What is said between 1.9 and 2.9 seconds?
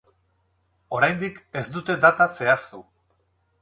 data zehaztu.